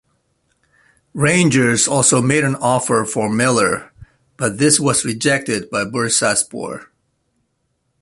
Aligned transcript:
Rangers 1.13 1.87
also 1.87 2.23
made 2.23 2.43
an 2.43 2.55
offer 2.55 3.05
for 3.05 3.29
Miller, 3.29 3.91
but 4.35 4.57
this 4.57 4.79
was 4.79 5.05
rejected 5.05 5.69
by 5.69 5.85
Bursaspor. 5.85 6.87